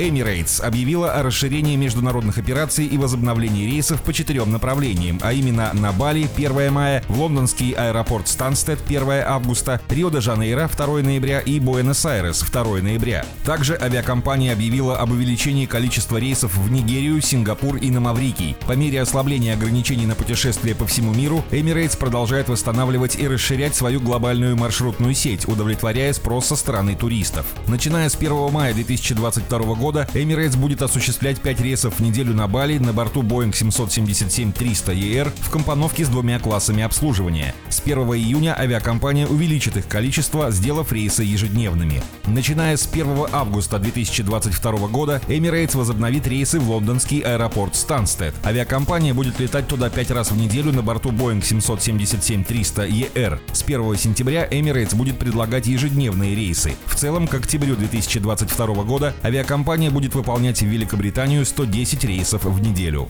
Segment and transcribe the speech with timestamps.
[0.00, 5.92] Emirates объявила о расширении международных операций и возобновлении рейсов по четырем направлениям, а именно на
[5.92, 12.64] Бали 1 мая, в лондонский аэропорт Станстед 1 августа, Рио-де-Жанейро 2 ноября и Буэнос-Айрес 2
[12.80, 13.26] ноября.
[13.44, 18.56] Также авиакомпания объявила об увеличении количества рейсов в Нигерию, Сингапур и на Маврикий.
[18.66, 24.00] По мере ослабления ограничений на путешествия по всему миру, Emirates продолжает восстанавливать и расширять свою
[24.00, 27.44] глобальную маршрутную сеть, удовлетворяя спрос со стороны туристов.
[27.66, 32.46] Начиная с 1 мая 2022 года года Emirates будет осуществлять 5 рейсов в неделю на
[32.46, 37.56] Бали на борту Boeing 777-300ER в компоновке с двумя классами обслуживания.
[37.70, 42.04] С 1 июня авиакомпания увеличит их количество, сделав рейсы ежедневными.
[42.26, 48.32] Начиная с 1 августа 2022 года Emirates возобновит рейсы в лондонский аэропорт Станстед.
[48.44, 53.40] Авиакомпания будет летать туда 5 раз в неделю на борту Boeing 777-300ER.
[53.52, 56.76] С 1 сентября Emirates будет предлагать ежедневные рейсы.
[56.84, 62.60] В целом, к октябрю 2022 года авиакомпания компания будет выполнять в Великобританию 110 рейсов в
[62.60, 63.08] неделю.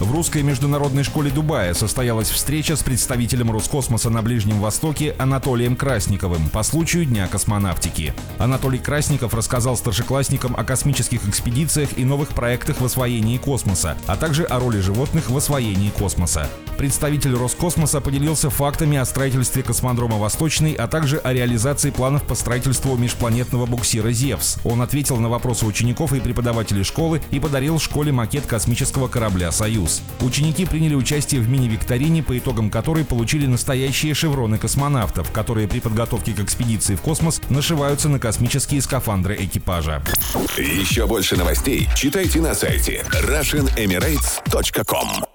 [0.00, 6.48] В русской международной школе Дубая состоялась встреча с представителем Роскосмоса на Ближнем Востоке Анатолием Красниковым
[6.48, 8.14] по случаю Дня космонавтики.
[8.38, 14.44] Анатолий Красников рассказал старшеклассникам о космических экспедициях и новых проектах в освоении космоса, а также
[14.44, 16.48] о роли животных в освоении космоса.
[16.78, 22.96] Представитель Роскосмоса поделился фактами о строительстве космодрома «Восточный», а также о реализации планов по строительству
[22.96, 24.56] межпланетного буксира «Зевс».
[24.64, 30.00] Он ответил на вопросы учеников и преподавателей школы и подарил школе макет космического корабля «Союз».
[30.20, 36.32] Ученики приняли участие в мини-викторине, по итогам которой получили настоящие шевроны космонавтов, которые при подготовке
[36.32, 40.04] к экспедиции в космос нашиваются на космические скафандры экипажа.
[40.56, 45.29] Еще больше новостей читайте на сайте RussianEmirates.com